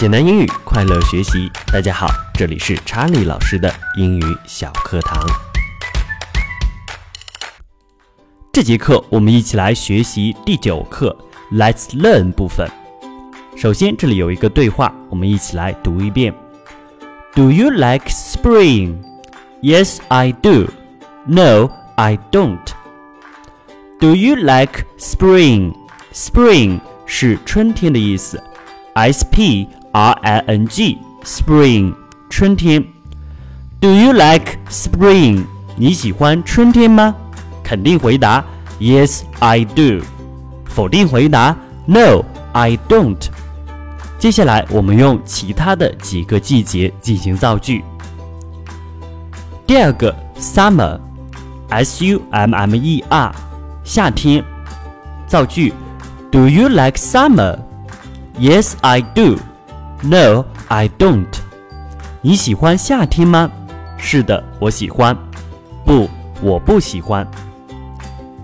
[0.00, 1.48] 简单英语，快乐学习。
[1.72, 5.24] 大家好，这里是查理老师的英语小课堂。
[8.52, 11.16] 这节课我们一起来学习第九课
[11.52, 12.68] Let's Learn 部分。
[13.56, 16.34] 首先，这里有一个对话，我们一起来读一遍。
[17.32, 18.96] Do you like spring?
[19.62, 20.70] Yes, I do.
[21.24, 22.66] No, I don't.
[24.00, 25.72] Do you like spring?
[26.12, 28.42] Spring 是春天的意思。
[28.94, 31.93] S P R I N G spring
[32.29, 32.83] 春天。
[33.79, 35.45] Do you like spring？
[35.75, 37.15] 你喜欢春天吗？
[37.63, 38.43] 肯定回答
[38.79, 40.03] Yes, I do。
[40.65, 43.27] 否定回答 No, I don't。
[44.17, 47.83] 接下来我们用其他的几个季节进行造句。
[49.65, 53.33] 第二个 summer，S U M M E R，
[53.83, 54.43] 夏天。
[55.25, 55.73] 造句：
[56.31, 59.37] Do you like summer？Yes, I do.
[60.03, 61.27] No, I don't.
[62.21, 63.49] 你喜欢夏天吗？
[63.97, 65.17] 是的，我喜欢。
[65.85, 66.09] 不，
[66.41, 67.27] 我不喜欢。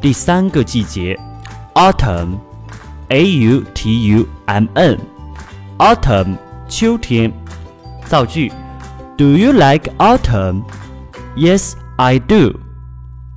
[0.00, 1.18] 第三个季节，
[1.74, 6.36] Autumn，A U T U M N，Autumn，
[6.68, 7.32] 秋天。
[8.06, 8.52] 造句：
[9.16, 10.62] Do you like autumn?
[11.36, 12.60] Yes, I do.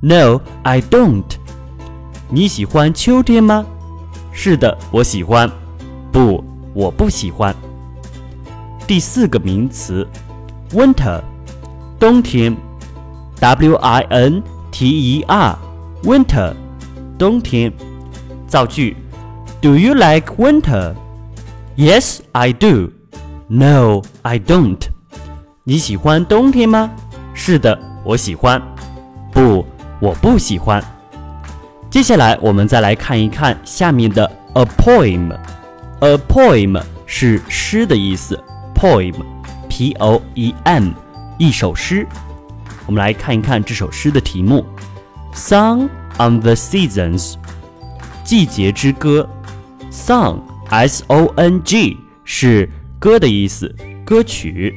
[0.00, 1.24] No, I don't.
[2.28, 3.66] 你喜欢秋天吗？
[4.32, 5.50] 是的，我喜欢。
[6.12, 7.54] 不，我不喜欢。
[8.87, 10.07] 第四个名词
[10.71, 11.19] ，winter，
[11.99, 12.55] 冬天
[13.39, 16.53] ，W I N T E R，winter，
[17.17, 17.73] 冬天。
[18.47, 18.95] 造句
[19.59, 20.93] ：Do you like winter?
[21.75, 22.91] Yes, I do.
[23.47, 24.77] No, I don't.
[25.63, 26.91] 你喜欢冬天吗？
[27.33, 28.61] 是的，我喜欢。
[29.31, 29.65] 不，
[29.99, 30.83] 我不喜欢。
[31.89, 35.35] 接下来我们再来看一看下面的 a poem。
[36.01, 38.39] A poem 是诗的意思
[38.74, 40.90] ，poem，p o e m，
[41.38, 42.06] 一首诗。
[42.86, 44.64] 我们来看一看这首诗的题目：
[45.34, 45.88] Song
[46.18, 47.34] on the Seasons，
[48.24, 49.28] 季节之歌。
[49.90, 54.74] Song，s o n g 是歌的意思，歌曲。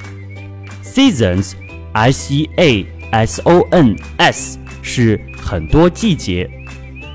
[0.84, 6.50] Seasons，s e a s o n s 是很多季节。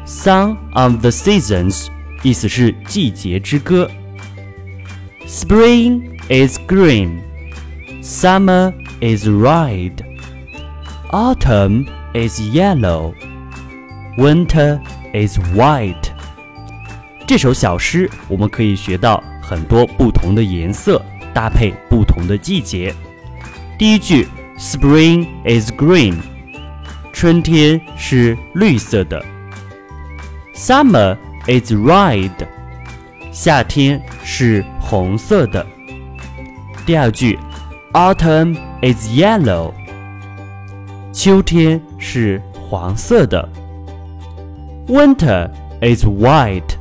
[0.07, 1.89] Song on the Seasons。
[2.25, 3.89] 意思是季节之歌。
[5.27, 7.21] Spring is green,
[8.03, 10.05] summer is red,
[11.11, 13.15] autumn is yellow,
[14.17, 14.81] winter
[15.13, 16.11] is white。
[17.27, 22.95] 这首小诗我们可以学到很多不同的颜色，搭配不同的季节。
[23.79, 24.27] 第一句，
[24.59, 26.17] Spring is green，
[27.13, 29.25] 春天是绿色的。
[30.55, 32.33] Summer is red，
[33.31, 35.65] 夏天是红色的。
[36.86, 37.40] 第二句
[37.94, 39.72] ，Autumn is yellow，
[41.14, 43.48] 秋天是黄色的。
[44.88, 45.50] Winter
[45.82, 46.76] is white，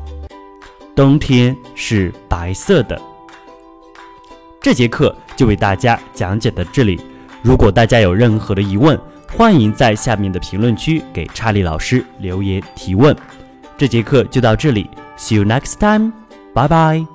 [0.97, 3.01] 冬天是白色的。
[4.61, 7.01] 这节课就为大家讲解到这里。
[7.43, 8.99] 如果大家有任何的疑问，
[9.31, 13.15] 欢迎在下面的评论区给查理老师留言提问。
[13.79, 16.13] 这节课就到这里，See you next time，
[16.53, 17.12] 拜拜。